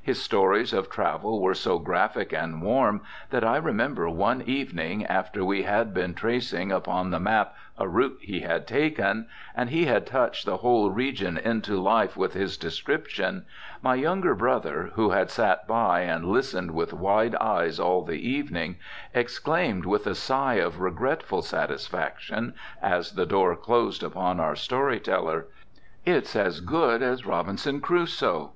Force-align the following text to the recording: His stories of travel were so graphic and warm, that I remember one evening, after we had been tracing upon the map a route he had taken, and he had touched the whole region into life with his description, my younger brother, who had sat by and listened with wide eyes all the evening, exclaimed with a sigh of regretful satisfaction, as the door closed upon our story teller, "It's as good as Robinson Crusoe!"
His 0.00 0.18
stories 0.18 0.72
of 0.72 0.88
travel 0.88 1.42
were 1.42 1.52
so 1.52 1.78
graphic 1.78 2.32
and 2.32 2.62
warm, 2.62 3.02
that 3.28 3.44
I 3.44 3.58
remember 3.58 4.08
one 4.08 4.40
evening, 4.40 5.04
after 5.04 5.44
we 5.44 5.64
had 5.64 5.92
been 5.92 6.14
tracing 6.14 6.72
upon 6.72 7.10
the 7.10 7.20
map 7.20 7.54
a 7.76 7.86
route 7.86 8.16
he 8.22 8.40
had 8.40 8.66
taken, 8.66 9.28
and 9.54 9.68
he 9.68 9.84
had 9.84 10.06
touched 10.06 10.46
the 10.46 10.56
whole 10.56 10.90
region 10.90 11.36
into 11.36 11.76
life 11.78 12.16
with 12.16 12.32
his 12.32 12.56
description, 12.56 13.44
my 13.82 13.94
younger 13.94 14.34
brother, 14.34 14.90
who 14.94 15.10
had 15.10 15.28
sat 15.30 15.68
by 15.68 16.00
and 16.00 16.24
listened 16.24 16.70
with 16.70 16.94
wide 16.94 17.34
eyes 17.34 17.78
all 17.78 18.02
the 18.04 18.26
evening, 18.26 18.76
exclaimed 19.12 19.84
with 19.84 20.06
a 20.06 20.14
sigh 20.14 20.54
of 20.54 20.80
regretful 20.80 21.42
satisfaction, 21.42 22.54
as 22.80 23.12
the 23.12 23.26
door 23.26 23.54
closed 23.54 24.02
upon 24.02 24.40
our 24.40 24.56
story 24.56 24.98
teller, 24.98 25.44
"It's 26.06 26.34
as 26.34 26.60
good 26.60 27.02
as 27.02 27.26
Robinson 27.26 27.82
Crusoe!" 27.82 28.52